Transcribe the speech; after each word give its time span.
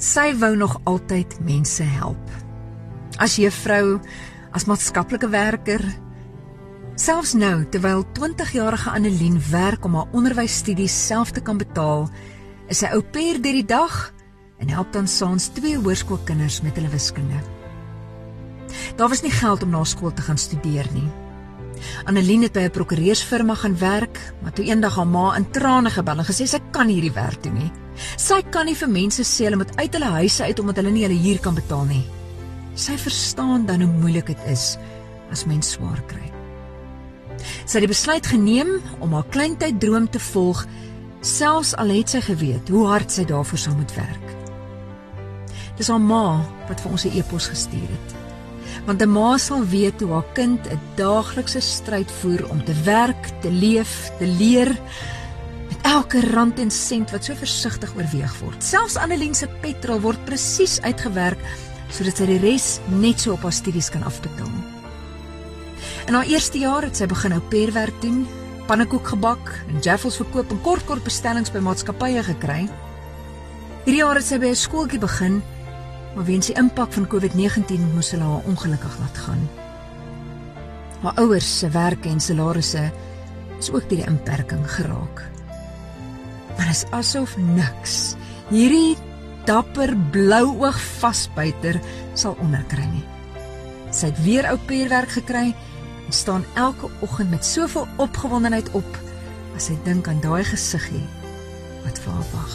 Sy 0.00 0.30
wou 0.40 0.54
nog 0.56 0.78
altyd 0.88 1.34
mense 1.44 1.84
help. 1.84 2.30
As 3.20 3.34
juffrou, 3.36 3.98
as 4.56 4.64
maatskaplike 4.64 5.28
werker, 5.28 5.82
selfs 6.96 7.34
nou 7.36 7.66
terwyl 7.68 8.06
20-jarige 8.16 8.94
Annelien 8.96 9.36
werk 9.50 9.84
om 9.84 9.98
haar 9.98 10.16
onderwysstudies 10.16 10.96
self 11.06 11.34
te 11.36 11.42
kan 11.44 11.60
betaal, 11.60 12.08
is 12.72 12.80
sy 12.80 12.88
ou 12.96 13.02
pair 13.04 13.42
deur 13.44 13.58
die 13.58 13.66
dag 13.68 13.98
en 14.64 14.72
help 14.72 14.88
dan 14.96 15.08
saans 15.08 15.50
twee 15.52 15.76
hoërskoolkinders 15.76 16.62
met 16.64 16.80
hulle 16.80 16.92
wiskunde. 16.96 17.42
Daar 18.96 19.12
was 19.12 19.20
nie 19.20 19.34
geld 19.36 19.68
om 19.68 19.76
na 19.76 19.84
skool 19.84 20.16
te 20.16 20.24
gaan 20.24 20.40
studeer 20.40 20.88
nie. 20.96 21.08
Annelien 22.08 22.48
het 22.48 22.56
by 22.56 22.64
'n 22.68 22.76
prokureursfirma 22.76 23.54
gaan 23.54 23.76
werk, 23.78 24.16
maar 24.40 24.52
toe 24.52 24.64
eendag 24.64 24.96
haar 24.96 25.06
ma 25.06 25.36
in 25.36 25.50
trane 25.50 25.90
gebel 25.90 26.18
en 26.18 26.24
gesê 26.24 26.46
sy 26.46 26.60
kan 26.70 26.88
hierdie 26.88 27.12
werk 27.12 27.42
doen 27.42 27.54
nie. 27.54 27.72
Sy 28.16 28.40
kan 28.50 28.66
nie 28.66 28.76
vir 28.78 28.90
mense 28.92 29.24
sê 29.26 29.46
hulle 29.48 29.60
moet 29.60 29.72
uit 29.76 29.92
hulle 29.96 30.10
huise 30.20 30.44
uit 30.44 30.62
omdat 30.62 30.80
hulle 30.80 30.92
nie 30.94 31.04
hulle 31.06 31.20
huur 31.24 31.40
kan 31.44 31.54
betaal 31.54 31.86
nie. 31.90 32.04
Sy 32.74 32.96
verstaan 33.00 33.66
dan 33.66 33.84
hoe 33.84 33.92
moeilik 34.00 34.26
dit 34.32 34.46
is 34.52 34.76
as 35.30 35.46
mens 35.46 35.74
swaar 35.76 36.00
kry. 36.10 36.26
Sy 37.64 37.78
het 37.78 37.86
die 37.86 37.92
besluit 37.92 38.26
geneem 38.26 38.78
om 39.00 39.14
haar 39.14 39.28
kleintyd 39.32 39.80
droom 39.80 40.08
te 40.10 40.20
volg, 40.32 40.64
selfs 41.20 41.74
al 41.78 41.92
het 41.94 42.12
sy 42.12 42.20
geweet 42.24 42.68
hoe 42.72 42.86
hard 42.88 43.12
sy 43.12 43.24
daarvoor 43.28 43.60
sou 43.60 43.74
moet 43.76 43.94
werk. 43.96 44.26
Dis 45.78 45.88
haar 45.88 46.02
ma 46.02 46.40
wat 46.68 46.80
vir 46.80 46.90
ons 46.90 47.04
'n 47.04 47.16
e-pos 47.16 47.48
gestuur 47.48 47.88
het 47.88 48.20
want 48.86 49.02
'n 49.02 49.12
ma 49.12 49.36
sal 49.38 49.64
weet 49.64 50.00
hoe 50.00 50.12
haar 50.12 50.32
kind 50.32 50.60
'n 50.66 50.80
daaglikse 50.96 51.60
stryd 51.60 52.10
voer 52.20 52.50
om 52.50 52.64
te 52.64 52.74
werk, 52.84 53.22
te 53.40 53.50
leef, 53.50 54.10
te 54.18 54.26
leer 54.26 54.70
elke 55.82 56.20
rand 56.30 56.58
en 56.58 56.70
sent 56.70 57.10
wat 57.10 57.24
so 57.24 57.34
versigtig 57.34 57.92
oorweeg 57.96 58.34
word. 58.40 58.62
Selfs 58.62 58.96
Annelien 58.96 59.34
se 59.34 59.48
petrol 59.62 60.00
word 60.00 60.24
presies 60.24 60.80
uitgewerk 60.82 61.40
sodat 61.90 62.20
sy 62.20 62.26
die 62.30 62.38
res 62.38 62.78
net 62.88 63.18
so 63.20 63.34
op 63.34 63.42
haar 63.42 63.54
studies 63.54 63.90
kan 63.90 64.04
afbetaal. 64.06 64.52
In 66.06 66.14
haar 66.14 66.28
eerste 66.30 66.58
jaar 66.58 66.86
het 66.86 66.96
sy 66.96 67.08
begin 67.10 67.34
ou 67.34 67.40
perwerk 67.50 67.96
doen, 68.02 68.26
pannekoek 68.68 69.08
gebak 69.14 69.50
en 69.68 69.80
jaffels 69.82 70.20
verkoop 70.20 70.52
en 70.54 70.60
kort 70.62 70.86
kort 70.86 71.04
bestellings 71.06 71.50
by 71.50 71.62
maatskappye 71.64 72.22
gekry. 72.22 72.68
Hierdie 73.86 74.02
jaar 74.04 74.20
het 74.20 74.26
sy 74.26 74.38
by 74.38 74.52
'n 74.52 74.62
skooltjie 74.66 75.00
begin 75.00 75.42
maar 76.14 76.24
weens 76.24 76.46
die 76.46 76.56
impak 76.58 76.92
van 76.92 77.06
COVID-19 77.06 77.92
moes 77.94 78.10
hulle 78.10 78.26
haar 78.26 78.46
ongelukkig 78.50 78.98
laat 78.98 79.18
gaan. 79.18 79.48
Haar 81.00 81.18
ouers 81.22 81.58
se 81.58 81.68
werk 81.70 82.04
en 82.04 82.20
salarisse 82.20 82.90
is 83.58 83.70
ook 83.70 83.88
deur 83.88 84.02
die 84.02 84.06
inperking 84.06 84.64
geraak. 84.70 85.29
Is 86.70 86.84
asof 86.94 87.34
niks 87.36 88.14
hierdie 88.50 88.94
dapper 89.48 89.90
blou 90.14 90.52
oog 90.62 90.78
vasbyter 91.00 91.80
sal 92.14 92.36
onderkry 92.42 92.86
nie. 92.86 93.06
Sy 93.90 94.10
het 94.12 94.20
weer 94.22 94.46
ou 94.52 94.56
perwerk 94.68 95.16
gekry 95.18 95.48
en 95.50 96.14
staan 96.14 96.44
elke 96.54 96.90
oggend 97.02 97.32
met 97.34 97.46
soveel 97.46 97.88
opgewondenheid 98.02 98.70
op 98.78 98.98
as 99.56 99.66
sy 99.70 99.78
dink 99.86 100.06
aan 100.10 100.22
daai 100.22 100.44
gesiggie 100.46 101.02
wat 101.82 101.98
vir 102.04 102.14
haar 102.14 102.28
wag. 102.34 102.54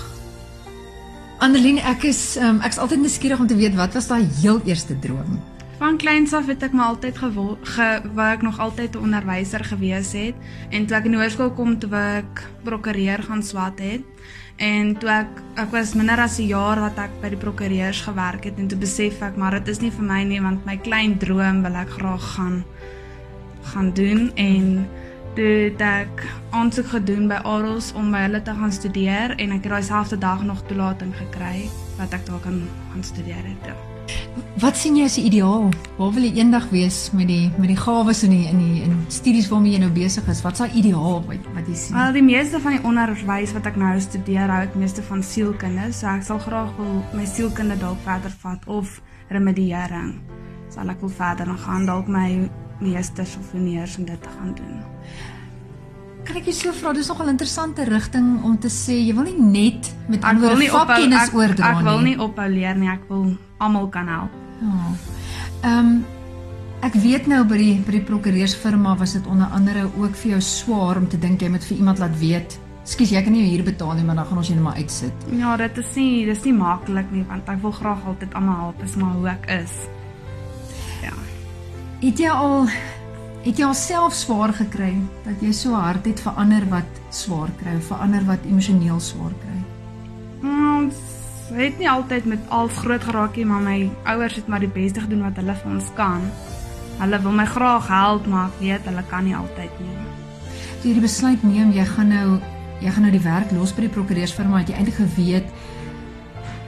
Annelien, 1.43 1.81
ek 1.83 2.07
is 2.07 2.21
um, 2.39 2.61
ek's 2.63 2.79
altyd 2.79 3.03
nuuskierig 3.03 3.41
om 3.43 3.49
te 3.51 3.57
weet 3.59 3.75
wat 3.75 3.97
was 3.97 4.07
daai 4.07 4.23
heel 4.39 4.61
eerste 4.63 4.95
droom? 5.03 5.39
Van 5.77 5.97
kleins 5.97 6.31
af 6.33 6.47
het 6.47 6.61
ek 6.63 6.71
my 6.71 6.85
altyd 6.87 7.17
gewou 7.19 7.57
ek 8.23 8.43
nog 8.47 8.59
altyd 8.63 8.95
'n 8.95 9.03
onderwyser 9.07 9.63
gewees 9.63 10.13
het 10.13 10.35
en 10.69 10.85
toe 10.85 10.97
ek 10.97 11.05
in 11.05 11.11
die 11.11 11.19
hoërskool 11.19 11.51
kom 11.51 11.79
toe 11.79 11.91
ek 11.95 12.47
prokureur 12.63 13.23
gaan 13.23 13.43
swat 13.43 13.79
het 13.79 14.03
en 14.55 14.95
toe 14.97 15.09
ek 15.09 15.41
ek 15.55 15.71
was 15.71 15.93
minder 15.93 16.19
as 16.19 16.39
'n 16.39 16.47
jaar 16.47 16.79
wat 16.79 16.97
ek 16.97 17.11
by 17.21 17.29
die 17.29 17.43
prokureurs 17.43 18.01
gewerk 18.01 18.43
het 18.43 18.57
en 18.57 18.67
toe 18.67 18.77
besef 18.77 19.21
ek 19.21 19.35
maar 19.35 19.51
dit 19.51 19.67
is 19.67 19.81
nie 19.81 19.91
vir 19.91 20.05
my 20.05 20.23
nie 20.23 20.39
want 20.41 20.65
my 20.65 20.77
klein 20.77 21.17
droom 21.17 21.61
wil 21.61 21.75
ek 21.75 21.89
graag 21.89 22.23
gaan 22.35 22.63
gaan 23.63 23.91
doen 23.93 24.31
en 24.35 24.87
toe 25.35 25.75
ek 25.77 26.23
aansoek 26.51 26.87
gedoen 26.87 27.27
by 27.27 27.39
Aros 27.43 27.91
om 27.93 28.11
by 28.11 28.21
hulle 28.27 28.41
te 28.41 28.53
gaan 28.53 28.71
studeer 28.71 29.35
en 29.37 29.51
ek 29.51 29.63
het 29.63 29.71
daai 29.71 29.83
selfde 29.83 30.17
dag 30.17 30.43
nog 30.43 30.63
toelating 30.67 31.13
gekry 31.15 31.67
wat 31.97 32.13
ek 32.13 32.25
daar 32.25 32.39
kan 32.39 32.63
gaan 32.91 33.03
studeer 33.03 33.43
het. 33.43 33.65
Ja. 33.65 33.94
Wat 34.59 34.75
sien 34.75 34.97
jy 34.99 35.05
as 35.07 35.15
die 35.15 35.25
ideaal? 35.29 35.69
Waar 35.95 36.11
wil 36.15 36.25
jy 36.27 36.41
eendag 36.41 36.65
wees 36.71 37.09
met 37.15 37.27
die 37.27 37.51
met 37.55 37.69
die 37.71 37.77
gawes 37.79 38.23
in 38.27 38.33
die 38.35 38.47
in 38.51 38.59
die 38.59 38.83
in 38.83 38.95
studies 39.11 39.47
waarmee 39.51 39.75
jy 39.75 39.81
nou 39.83 39.91
besig 39.95 40.27
is? 40.31 40.41
Wat 40.43 40.57
is 40.57 40.63
daai 40.63 40.77
ideaal 40.81 41.21
wat 41.27 41.49
wat 41.55 41.69
jy 41.71 41.75
sien? 41.79 41.99
Al 41.99 42.15
die 42.15 42.23
meeste 42.23 42.59
van 42.63 42.75
die 42.75 42.81
onderwys 42.87 43.53
wat 43.55 43.69
ek 43.71 43.79
nou 43.79 43.93
studeer, 44.03 44.51
hou 44.51 44.61
ek 44.67 44.75
meeste 44.79 45.03
van 45.07 45.23
sielkunde, 45.23 45.87
so 45.95 46.07
ek 46.11 46.27
sal 46.27 46.41
graag 46.43 46.73
wil 46.79 46.99
my 47.15 47.27
sielkunde 47.29 47.79
dalk 47.79 48.01
verder 48.03 48.35
vat 48.43 48.67
of 48.67 48.99
remediering. 49.31 50.17
Sal 50.73 50.91
ek 50.91 50.99
wil 51.03 51.15
verder 51.15 51.55
gaan 51.63 51.87
dalk 51.87 52.11
my 52.11 52.27
meesters 52.83 53.37
of 53.39 53.53
meneers 53.55 53.95
om 53.99 54.05
dit 54.05 54.21
te 54.21 54.35
gaan 54.35 54.51
doen. 54.59 54.83
Kan 56.25 56.41
ek 56.41 56.47
jou 56.49 56.55
so 56.57 56.75
vra, 56.75 56.91
dis 56.91 57.07
nogal 57.07 57.27
'n 57.27 57.37
interessante 57.37 57.83
rigting 57.87 58.43
om 58.43 58.57
te 58.57 58.67
sê 58.67 58.99
jy 58.99 59.13
wil 59.13 59.23
nie 59.23 59.39
net 59.39 59.93
met 60.09 60.23
ander 60.23 60.57
vakkennis 60.57 61.31
oordra 61.31 61.71
nie. 61.71 61.77
Ek 61.79 61.83
wil 61.83 61.99
nie 61.99 62.17
ophou 62.19 62.49
leer 62.49 62.75
nie, 62.75 62.89
ek 62.89 63.07
wil 63.07 63.37
almal 63.57 63.87
kan 63.89 64.07
help. 64.07 64.35
Ja. 64.61 64.91
Ehm 65.61 65.79
um, 65.79 66.05
ek 66.85 66.93
weet 67.01 67.25
nou 67.27 67.39
by 67.47 67.57
die 67.57 67.75
by 67.81 67.95
die 67.95 68.03
prokureursfirma 68.05 68.97
was 68.99 69.15
dit 69.17 69.27
onder 69.27 69.47
andere 69.55 69.87
ook 69.97 70.15
vir 70.21 70.35
jou 70.35 70.41
swaar 70.41 70.99
om 70.99 71.07
te 71.09 71.17
dink 71.17 71.41
jy 71.41 71.49
moet 71.49 71.63
vir 71.65 71.77
iemand 71.77 71.99
laat 71.99 72.19
weet 72.19 72.59
Skus, 72.85 73.09
jy 73.09 73.21
kan 73.25 73.33
nie 73.33 73.47
hier 73.47 73.63
betaal 73.65 73.95
nie, 73.97 74.03
maar 74.05 74.19
dan 74.19 74.27
gaan 74.29 74.37
ons 74.37 74.49
jou 74.51 74.55
net 74.55 74.63
maar 74.67 74.77
uitsit. 74.77 75.23
Ja, 75.33 75.55
dit 75.57 75.77
is 75.81 75.87
nie 75.97 76.25
dis 76.27 76.43
nie 76.45 76.53
maklik 76.53 77.07
nie 77.09 77.23
want 77.25 77.47
ek 77.49 77.63
wil 77.63 77.73
graag 77.73 78.03
altyd 78.11 78.35
almal 78.37 78.59
help, 78.59 78.83
is 78.85 78.93
maar 79.01 79.15
hoe 79.17 79.29
ek 79.31 79.47
is. 79.55 79.73
Ja. 81.01 81.15
Het 82.03 82.21
jy 82.21 82.35
al 82.35 82.69
het 83.45 83.57
jy 83.61 83.65
alself 83.65 84.13
swaar 84.17 84.53
gekry 84.57 84.93
dat 85.25 85.41
jy 85.41 85.51
so 85.53 85.73
hard 85.77 86.05
het 86.05 86.21
vir 86.21 86.37
ander 86.41 86.69
wat 86.69 87.01
swaar 87.13 87.49
kry, 87.57 87.73
vir 87.89 88.05
ander 88.05 88.29
wat 88.29 88.45
emosioneel 88.45 89.01
swaar 89.01 89.33
kry? 89.41 89.57
Ons 90.45 91.01
het 91.53 91.77
nie 91.79 91.89
altyd 91.89 92.25
met 92.25 92.39
al 92.49 92.67
groot 92.67 93.03
geraak 93.03 93.35
nie, 93.35 93.45
maar 93.45 93.61
my 93.61 93.77
ouers 94.03 94.35
het 94.35 94.47
maar 94.47 94.63
die 94.63 94.71
beste 94.71 95.03
gedoen 95.03 95.21
wat 95.27 95.37
hulle 95.41 95.55
vir 95.61 95.71
ons 95.71 95.91
kan. 95.97 96.25
Hulle 96.99 97.21
wil 97.21 97.35
my 97.35 97.45
graag 97.45 97.87
help, 97.91 98.27
maar 98.31 98.49
ek 98.49 98.59
weet 98.63 98.89
hulle 98.89 99.03
kan 99.09 99.23
nie 99.27 99.35
altyd 99.35 99.79
nie. 99.83 99.95
Jy 100.81 100.89
het 100.89 100.99
die 100.99 101.05
besluit 101.05 101.43
neem 101.43 101.71
jy 101.75 101.85
gaan 101.85 102.11
nou 102.13 102.27
jy 102.81 102.91
gaan 102.91 103.07
nou 103.07 103.13
die 103.13 103.23
werk 103.23 103.51
los 103.55 103.71
by 103.73 103.85
die 103.85 103.93
prokureursfirma, 103.93 104.61
het 104.61 104.73
jy 104.73 104.79
eintlik 104.79 104.99
geweet 104.99 105.53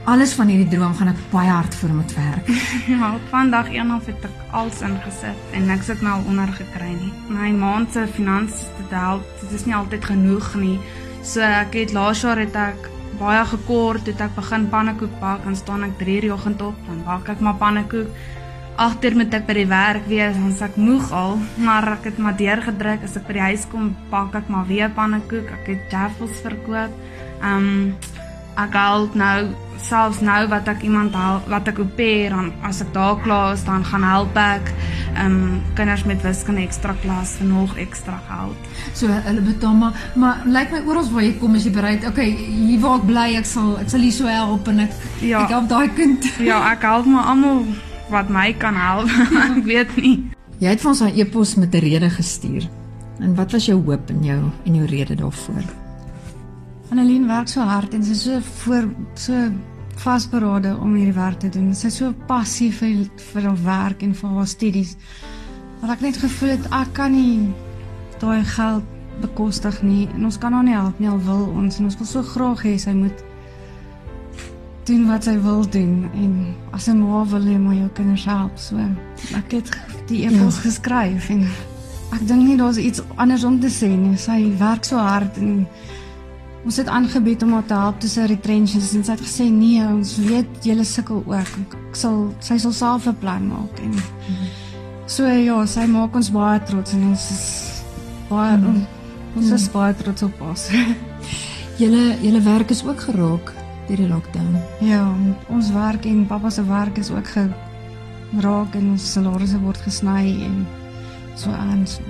alles 0.08 0.32
van 0.32 0.48
hierdie 0.48 0.70
droom 0.72 0.94
gaan 0.96 1.10
ek 1.12 1.18
baie 1.32 1.50
hard 1.52 1.74
vir 1.76 1.90
moet 1.92 2.12
werk. 2.16 2.46
ja, 2.94 3.10
vandag 3.28 3.68
eendag 3.74 4.06
het 4.08 4.22
ek 4.24 4.54
alles 4.56 4.80
ingesit 4.86 5.56
en 5.58 5.68
ek 5.74 5.84
sit 5.84 6.04
nou 6.04 6.14
al 6.16 6.30
onder 6.32 6.52
gekry 6.56 6.94
nie. 6.94 7.12
My 7.28 7.50
maand 7.52 7.92
se 7.92 8.06
finansies 8.16 8.70
te 8.78 8.86
help, 8.94 9.26
dit 9.42 9.52
is 9.58 9.66
nie 9.68 9.76
altyd 9.76 10.08
genoeg 10.08 10.54
nie. 10.62 10.78
So 11.20 11.44
ek 11.44 11.76
het 11.76 11.92
laas 11.92 12.24
jaar 12.24 12.40
het 12.40 12.56
ek 12.56 12.88
baie 13.18 13.44
gekort, 13.50 14.06
het 14.06 14.20
ek 14.20 14.34
begin 14.36 14.68
pannekoek 14.72 15.14
bak 15.20 15.46
en 15.46 15.56
staan 15.56 15.84
ek 15.84 15.98
3:00 15.98 16.26
die 16.26 16.32
oggend 16.32 16.62
op, 16.62 16.74
dan 16.86 17.04
bak 17.04 17.28
ek 17.28 17.40
maar 17.40 17.58
pannekoek. 17.58 18.08
Agter 18.78 19.16
moet 19.16 19.34
ek 19.34 19.46
by 19.46 19.54
die 19.54 19.66
werk 19.66 20.06
wees, 20.06 20.36
ons 20.36 20.60
ek 20.62 20.76
moeg 20.76 21.12
al, 21.12 21.38
maar 21.56 21.92
ek 21.92 22.04
het 22.04 22.18
maar 22.18 22.36
deurgedruk 22.36 23.02
as 23.02 23.16
ek 23.16 23.26
by 23.26 23.32
die 23.32 23.46
huis 23.50 23.66
kom, 23.70 23.96
bak 24.10 24.34
ek 24.34 24.48
maar 24.48 24.66
weer 24.66 24.90
pannekoek. 24.90 25.50
Ek 25.50 25.66
het 25.66 25.90
jaffles 25.90 26.40
verkoop. 26.42 26.92
Ehm 27.42 27.56
um, 27.56 27.94
ek 28.58 28.74
help 28.74 29.14
nou 29.14 29.54
selfs 29.78 30.20
nou 30.24 30.40
wat 30.50 30.68
ek 30.70 30.82
iemand 30.86 31.14
help 31.14 31.46
wat 31.52 31.68
ek 31.70 31.78
opeer 31.78 32.34
dan 32.34 32.50
as 32.66 32.82
ek 32.82 32.90
daar 32.96 33.18
klaar 33.22 33.54
is 33.54 33.62
dan 33.66 33.84
gaan 33.86 34.02
help 34.02 34.36
ek 34.36 34.72
ehm 35.14 35.32
um, 35.32 35.62
kinders 35.74 36.04
met 36.04 36.22
wiskunde 36.22 36.62
ekstra 36.62 36.94
klas 37.02 37.36
nog 37.40 37.76
ekstra 37.76 38.20
geld. 38.28 38.56
So 38.94 39.06
hulle 39.08 39.40
betaal 39.40 39.74
maar 39.74 40.10
maar 40.14 40.42
lyk 40.46 40.70
my 40.72 40.80
oral 40.86 41.10
waar 41.12 41.22
jy 41.22 41.34
kom 41.40 41.54
as 41.54 41.64
jy 41.64 41.72
bereid. 41.72 42.06
Okay, 42.06 42.30
hier 42.30 42.80
waar 42.80 42.98
ek 42.98 43.06
bly, 43.06 43.28
ek 43.38 43.46
sal 43.46 43.76
ek 43.80 43.90
sal 43.90 44.00
hier 44.00 44.12
so 44.12 44.26
help 44.26 44.68
en 44.68 44.80
ek 44.86 44.96
ja, 45.20 45.44
ek 45.44 45.54
help 45.56 45.68
daai 45.68 45.88
kind. 45.94 46.32
Ja, 46.38 46.62
ek 46.72 46.82
help 46.82 47.06
maar 47.06 47.30
almal 47.34 47.64
wat 48.10 48.28
my 48.28 48.52
kan 48.52 48.74
help. 48.74 49.08
ek 49.48 49.64
weet 49.64 49.96
nie. 49.96 50.16
Jy 50.58 50.74
het 50.74 50.80
vir 50.82 50.90
ons 50.90 51.02
'n 51.02 51.14
e-pos 51.14 51.54
met 51.56 51.74
'n 51.74 51.84
rede 51.84 52.10
gestuur. 52.10 52.68
En 53.20 53.34
wat 53.34 53.52
was 53.52 53.66
jou 53.66 53.82
hoop 53.84 54.10
en 54.10 54.24
jou 54.24 54.42
en 54.64 54.74
jou 54.74 54.86
rede 54.86 55.14
daarvoor? 55.14 55.64
Annelien 56.90 57.26
werk 57.26 57.48
so 57.48 57.60
hard 57.60 57.94
en 57.94 58.04
sy 58.04 58.10
is 58.10 58.22
so 58.22 58.40
voor 58.40 58.88
so 59.14 59.50
vasberade 60.00 60.76
om 60.76 60.94
hierdie 60.94 61.16
werk 61.16 61.40
te 61.42 61.48
doen. 61.48 61.74
Sy 61.74 61.86
is 61.90 61.96
so 62.00 62.12
passief 62.26 62.82
vir 62.82 63.06
vir 63.32 63.48
haar 63.48 63.64
werk 63.64 64.02
en 64.02 64.14
vir 64.14 64.36
haar 64.36 64.46
studies. 64.46 64.96
Maar 65.80 65.96
ek 65.96 66.00
net 66.06 66.20
gevoel 66.22 66.54
het 66.56 66.70
ek 66.74 66.92
kan 66.92 67.12
nie 67.12 67.48
daai 68.18 68.44
geld 68.44 68.84
bekostig 69.22 69.80
nie 69.82 70.06
en 70.14 70.28
ons 70.28 70.38
kan 70.38 70.54
haar 70.54 70.66
nie 70.66 70.76
help 70.76 70.98
nie 71.02 71.10
al 71.10 71.20
wil 71.26 71.48
ons 71.58 71.78
en 71.78 71.88
ons 71.88 71.98
wil 71.98 72.08
so 72.08 72.22
graag 72.22 72.62
hê 72.66 72.74
sy 72.78 72.94
moet 72.94 73.24
doen 74.88 75.04
wat 75.10 75.26
sy 75.28 75.34
wil 75.44 75.64
doen 75.68 76.06
en 76.14 76.34
as 76.72 76.88
'n 76.88 76.98
ma 76.98 77.24
wil 77.24 77.46
jy 77.46 77.58
maar 77.58 77.74
jou 77.74 77.88
kinders 77.94 78.24
help 78.24 78.58
so 78.58 78.76
ek 79.36 79.52
het 79.52 79.70
die 80.08 80.24
e-pos 80.26 80.56
ja. 80.56 80.62
geskryf 80.66 81.30
en 81.30 81.42
ek 82.12 82.22
dink 82.28 82.42
nie 82.42 82.56
daar's 82.56 82.78
iets 82.78 83.02
anders 83.16 83.44
om 83.44 83.60
te 83.60 83.68
sê 83.68 83.88
nie 83.88 84.16
sy 84.16 84.54
werk 84.58 84.84
so 84.84 84.96
hard 84.96 85.36
en 85.38 85.66
Ons 86.64 86.76
het 86.76 86.88
aangebied 86.90 87.42
om 87.42 87.52
haar 87.52 87.66
te 87.66 87.74
help 87.74 88.00
tussen 88.00 88.26
retrenchings 88.26 88.94
en 88.94 89.04
sy 89.04 89.14
het 89.14 89.22
gesê 89.22 89.46
nee, 89.50 89.82
ons 89.86 90.16
weet 90.26 90.66
julle 90.66 90.84
sukkel 90.84 91.22
ook. 91.22 91.52
Ek 91.88 91.96
sal 91.96 92.18
sy 92.44 92.58
sal 92.58 92.72
self 92.72 93.06
'n 93.06 93.16
plan 93.20 93.46
maak 93.46 93.78
en 93.82 93.94
so 95.06 95.26
ja, 95.26 95.66
sy 95.66 95.86
maak 95.86 96.14
ons 96.14 96.30
baie 96.30 96.60
trots 96.66 96.92
en 96.92 97.04
ons 97.10 97.30
is 97.30 97.82
baie 98.28 98.56
mm. 98.56 98.82
ons 99.36 99.50
is 99.50 99.68
baie 99.70 99.94
trots 99.94 100.22
op 100.22 100.40
ons. 100.40 100.68
Julle 101.82 102.18
julle 102.20 102.40
werk 102.42 102.70
is 102.70 102.82
ook 102.84 103.00
geraak 103.00 103.54
deur 103.88 103.96
die 103.96 104.08
lockdown. 104.08 104.58
ja, 104.80 105.14
ons 105.48 105.70
werk 105.72 106.04
en 106.04 106.26
pappa 106.26 106.50
se 106.50 106.64
werk 106.64 106.98
is 106.98 107.10
ook 107.10 107.28
geraak 107.28 108.74
en 108.74 108.90
ons 108.90 109.12
salarisse 109.12 109.60
word 109.62 109.78
gesny 109.78 110.42
en 110.44 110.66
so 111.36 111.50
aan 111.50 111.86
so. 111.86 112.02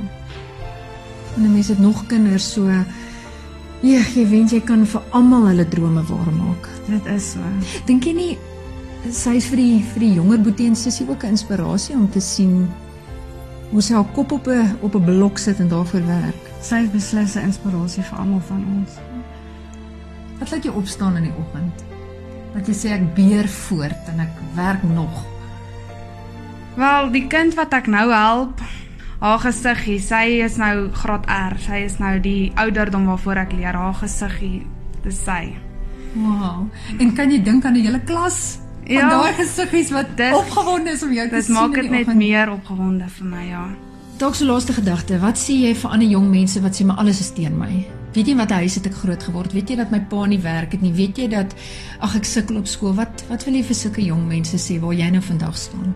En 1.37 1.45
'n 1.45 1.53
mens 1.53 1.69
het 1.69 1.79
nog 1.79 2.07
kinders 2.07 2.53
so 2.53 2.67
Ja, 3.83 4.01
jy 4.15 4.25
wens 4.27 4.53
jy 4.53 4.59
kan 4.67 4.83
vir 4.87 5.03
almal 5.15 5.45
hulle 5.53 5.65
drome 5.71 6.03
waarmaak. 6.09 6.67
Dit 6.89 7.07
is 7.07 7.33
so. 7.37 7.41
Dink 7.87 8.09
jy 8.09 8.15
nie 8.17 8.33
sy 9.15 9.37
is 9.39 9.47
vir 9.47 9.61
die 9.61 9.79
vir 9.93 10.03
die 10.03 10.15
jonger 10.17 10.41
boetie 10.43 10.67
en 10.67 10.75
sussie 10.77 11.07
ook 11.09 11.23
'n 11.25 11.37
inspirasie 11.37 11.95
om 11.95 12.09
te 12.11 12.21
sien 12.21 12.69
hoe 13.71 13.83
sy 13.83 13.95
haar 13.95 14.11
kop 14.15 14.33
op 14.33 14.49
'n 14.49 14.77
op 14.83 14.95
'n 14.95 15.05
blok 15.05 15.39
sit 15.39 15.61
en 15.61 15.69
daarvoor 15.69 16.07
werk? 16.07 16.43
Sy 16.61 16.83
is 16.83 16.91
beslis 16.91 17.37
'n 17.37 17.47
inspirasie 17.47 18.03
vir 18.03 18.19
almal 18.19 18.41
van 18.41 18.65
ons. 18.77 18.91
Wat 20.39 20.51
laat 20.51 20.65
jou 20.65 20.75
opstaan 20.75 21.17
in 21.17 21.23
die 21.23 21.37
oggend? 21.39 21.85
Dat 22.55 22.67
jy 22.67 22.75
sê 22.75 22.89
ek 22.93 23.15
beer 23.15 23.49
voort 23.49 24.09
en 24.09 24.21
ek 24.21 24.35
werk 24.55 24.83
nog. 24.83 25.25
Wel, 26.75 27.11
die 27.11 27.27
kind 27.27 27.55
wat 27.55 27.73
ek 27.73 27.87
nou 27.87 28.13
help, 28.13 28.61
haar 29.21 29.39
gesiggie, 29.39 29.99
sy 30.01 30.41
is 30.45 30.57
nou 30.57 30.89
graad 30.93 31.27
R. 31.27 31.57
Sy 31.59 31.83
is 31.85 31.99
nou 31.99 32.21
die 32.21 32.53
ouderdom 32.57 33.07
waarvoor 33.07 33.37
ek 33.47 33.53
leer. 33.53 33.75
Haar 33.75 33.95
gesiggie, 33.95 34.67
dis 35.05 35.25
sy. 35.25 35.55
Wow. 36.15 36.69
En 36.99 37.13
kan 37.15 37.31
jy 37.31 37.43
dink 37.43 37.65
aan 37.65 37.75
die 37.75 37.83
hele 37.87 38.01
klas? 38.01 38.59
Van 38.89 38.95
Ja. 38.97 39.09
daai 39.11 39.33
gesiggies 39.35 39.91
wat 39.91 40.17
Dit- 40.17 40.35
opgewonde 40.35 40.91
is 40.91 41.03
om 41.03 41.13
jou 41.13 41.29
te 41.29 41.35
Dit 41.35 41.45
sien. 41.45 41.55
maak 41.55 41.75
in 41.77 41.83
dit 41.83 41.91
net 41.91 42.01
oggend. 42.07 42.17
meer 42.17 42.51
opgewonde 42.51 43.05
vir 43.09 43.27
my, 43.27 43.45
ja. 43.49 43.67
Dalk 44.19 44.35
so 44.35 44.45
laaste 44.45 44.73
gedagte. 44.73 45.19
Wat 45.21 45.37
sê 45.39 45.53
jy 45.53 45.75
vir 45.75 45.91
ander 45.91 46.09
jong 46.09 46.31
mense 46.31 46.61
wat 46.61 46.73
sê 46.81 46.85
maar 46.87 46.97
alles 46.97 47.21
is 47.21 47.31
teen 47.31 47.59
my? 47.59 47.87
Weet 48.15 48.27
jy 48.27 48.37
wat 48.37 48.51
huis 48.51 48.75
het 48.75 48.87
ek 48.87 48.95
groot 48.95 49.23
geword? 49.23 49.53
Weet 49.53 49.69
jy 49.69 49.77
dat 49.77 49.91
my 49.91 50.01
pa 50.01 50.25
nie 50.27 50.39
werk 50.41 50.73
het 50.73 50.81
nie? 50.81 50.93
Weet 50.93 51.17
jy 51.19 51.29
dat 51.29 51.55
ag 52.01 52.17
ek 52.17 52.25
sukkel 52.25 52.57
op 52.57 52.67
skool? 52.67 52.95
Wat 52.95 53.25
wat 53.29 53.45
wil 53.45 53.55
jy 53.55 53.63
vir 53.63 53.75
sulke 53.75 54.03
jong 54.03 54.27
mense 54.27 54.57
sê 54.57 54.81
waar 54.81 54.95
jy 54.95 55.11
nou 55.11 55.21
vandag 55.23 55.57
staan? 55.57 55.95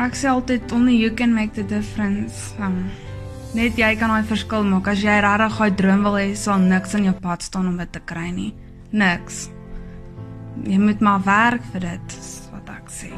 Ek 0.00 0.16
sê 0.18 0.28
altyd 0.30 0.72
only 0.74 0.96
you 0.98 1.10
can 1.14 1.34
make 1.34 1.54
the 1.54 1.64
difference. 1.66 2.54
Um, 2.58 2.90
net 3.54 3.78
jy 3.78 3.92
kan 3.98 4.10
daai 4.10 4.26
verskil 4.26 4.66
maak. 4.66 4.88
As 4.90 5.02
jy 5.02 5.18
regtig 5.22 5.58
daai 5.58 5.76
droom 5.80 6.06
wil 6.06 6.18
hê, 6.18 6.28
sal 6.38 6.62
niks 6.62 6.94
in 6.98 7.10
jou 7.10 7.16
pad 7.22 7.44
staan 7.46 7.68
om 7.70 7.76
dit 7.78 7.92
te 7.94 8.02
kry 8.02 8.30
nie. 8.34 8.52
Niks. 8.92 9.48
Jy 10.64 10.78
moet 10.78 11.02
maar 11.02 11.22
werk 11.26 11.66
vir 11.72 11.88
dit, 11.88 12.16
wat 12.54 12.72
ek 12.76 12.90
sê. 12.94 13.12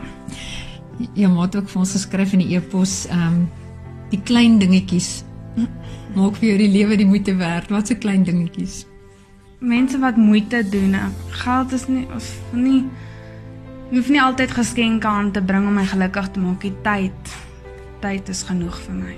Ja, 1.15 1.29
maar 1.29 1.49
het 1.49 1.61
ook 1.61 1.69
vir 1.69 1.83
ons 1.83 1.97
geskryf 1.97 2.33
in 2.37 2.45
die 2.45 2.57
e-pos, 2.57 3.05
ehm 3.13 3.29
um, 3.29 3.47
die 4.07 4.21
klein 4.23 4.61
dingetjies 4.63 5.27
maak 6.17 6.39
vir 6.41 6.53
jou 6.53 6.59
die 6.61 6.73
lewe 6.73 6.97
die 7.01 7.09
moeite 7.09 7.35
werd. 7.37 7.71
Wat 7.73 7.91
se 7.91 7.97
klein 8.01 8.25
dingetjies? 8.25 8.85
Mense 9.61 9.99
wat 10.01 10.17
moeite 10.21 10.63
doen. 10.71 10.97
Geld 11.43 11.73
is 11.73 11.87
nie 11.89 12.07
of 12.17 12.29
nie 12.53 12.85
jy 13.91 14.01
hoef 14.01 14.09
nie 14.11 14.23
altyd 14.23 14.51
geskenke 14.51 15.07
aan 15.07 15.31
te 15.33 15.43
bring 15.43 15.67
om 15.69 15.75
my 15.79 15.87
gelukkig 15.87 16.31
te 16.35 16.41
maak. 16.43 16.61
Die 16.61 16.75
tyd. 16.83 17.35
Tyd 18.03 18.29
is 18.29 18.43
genoeg 18.47 18.77
vir 18.87 18.95
my. 18.95 19.15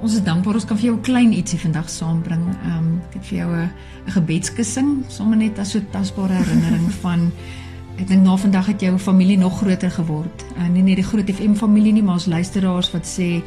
Ons 0.00 0.14
is 0.16 0.24
dankbaar 0.24 0.56
ons 0.56 0.64
kan 0.64 0.78
vir 0.78 0.86
jou 0.86 0.96
'n 0.96 1.02
klein 1.02 1.32
ietsie 1.32 1.58
vandag 1.58 1.88
saambring. 1.88 2.44
Ehm 2.64 2.78
um, 2.78 3.00
ek 3.08 3.14
het 3.14 3.26
vir 3.26 3.38
jou 3.38 3.50
'n 3.56 3.70
gebedskussing, 4.06 5.04
sommer 5.08 5.36
net 5.36 5.58
as 5.58 5.74
'n 5.74 5.86
tasbare 5.90 6.32
herinnering 6.32 6.90
van 7.04 7.32
ek 7.98 8.08
dink 8.08 8.22
na 8.22 8.36
vandag 8.36 8.66
het 8.66 8.80
jou 8.80 8.98
familie 8.98 9.38
nog 9.38 9.58
groter 9.58 9.90
geword. 9.90 10.44
Uh, 10.56 10.68
nie 10.68 10.82
net 10.82 10.96
die 10.96 11.04
Groot 11.04 11.30
FM 11.30 11.54
familie 11.54 11.92
nie, 11.92 12.02
maar 12.02 12.14
ons 12.14 12.26
luisteraars 12.26 12.92
wat 12.92 13.06
sê 13.06 13.42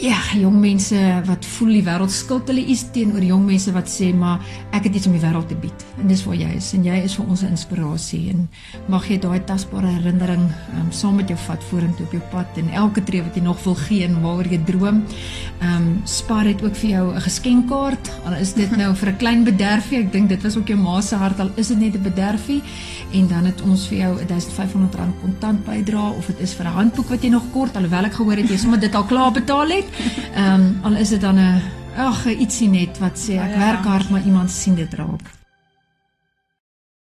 ja, 0.00 0.16
jong 0.32 0.56
mense 0.60 0.96
wat 1.28 1.44
voel 1.56 1.74
die 1.76 1.82
wêreld 1.84 2.12
skuld 2.14 2.48
hulle 2.48 2.62
iets 2.72 2.86
teenoor 2.94 3.24
jong 3.24 3.42
mense 3.44 3.72
wat 3.74 3.88
sê 3.90 4.08
maar 4.16 4.40
ek 4.76 4.86
het 4.88 4.96
iets 4.96 5.08
om 5.10 5.16
die 5.16 5.20
wêreld 5.20 5.50
te 5.50 5.56
bied. 5.60 5.84
En 6.00 6.08
dis 6.08 6.22
waar 6.24 6.38
jy 6.40 6.48
is 6.56 6.70
en 6.76 6.86
jy 6.88 6.96
is 7.04 7.16
vir 7.18 7.26
ons 7.28 7.42
'n 7.42 7.52
inspirasie 7.52 8.30
en 8.32 8.48
mag 8.88 9.08
jy 9.10 9.18
daai 9.20 9.44
tasbare 9.44 9.90
herinnering 9.98 10.46
um, 10.78 10.88
saam 10.90 11.16
met 11.16 11.28
jou 11.28 11.36
vat 11.46 11.62
vorentoe 11.70 12.06
op 12.06 12.12
jou 12.12 12.22
pad 12.32 12.48
en 12.56 12.68
elke 12.72 13.04
tree 13.04 13.22
wat 13.22 13.36
jy 13.36 13.42
nog 13.42 13.62
wil 13.64 13.74
gee 13.74 14.04
en 14.04 14.22
waaroor 14.22 14.48
jy 14.48 14.60
droom. 14.64 15.04
Ehm 15.60 15.76
um, 15.76 16.00
Spar 16.04 16.44
het 16.44 16.62
ook 16.62 16.76
vir 16.76 16.90
jou 16.90 17.14
'n 17.14 17.20
geskenkkaart. 17.20 18.10
Al 18.24 18.34
is 18.40 18.54
dit 18.54 18.76
nou 18.76 18.94
vir 18.94 19.08
'n 19.08 19.16
klein 19.16 19.44
bederfie. 19.44 19.98
Ek 19.98 20.12
dink 20.12 20.28
dit 20.28 20.42
was 20.42 20.56
ook 20.56 20.68
jou 20.68 20.78
ma 20.78 21.00
se 21.00 21.16
hart 21.16 21.40
al 21.40 21.50
is 21.56 21.68
dit 21.68 21.78
net 21.78 21.94
'n 21.94 22.02
bederfie 22.02 22.62
en 23.12 23.28
dan 23.28 23.44
het 23.44 23.60
ons 23.62 23.86
vir 23.88 23.98
jou 23.98 24.18
1500 24.26 24.94
rand 24.94 25.14
kontant 25.20 25.64
bydra 25.64 26.10
of 26.10 26.26
dit 26.26 26.40
is 26.40 26.54
vir 26.54 26.66
'n 26.66 26.72
handboek 26.72 27.08
wat 27.08 27.22
jy 27.22 27.28
nog 27.28 27.42
kort 27.52 27.76
alhoewel 27.76 28.04
ek 28.04 28.14
gehoor 28.14 28.36
het 28.36 28.48
jy 28.48 28.56
sommer 28.56 28.80
dit 28.80 28.94
al 28.94 29.04
klaar 29.04 29.32
betaal 29.32 29.68
het. 29.68 29.89
Ehm 30.34 30.54
um, 30.60 30.78
al 30.82 30.96
is 30.96 31.08
dit 31.08 31.20
dan 31.20 31.38
'n 31.38 31.62
ag 31.96 32.26
ietsie 32.26 32.68
net 32.68 32.98
wat 32.98 33.18
sê 33.18 33.32
ek 33.38 33.50
Ja, 33.50 33.58
ja. 33.58 33.58
werk 33.58 33.84
hard 33.84 34.10
maar 34.10 34.22
iemand 34.24 34.50
sien 34.50 34.74
dit 34.74 34.94
raak. 34.94 35.39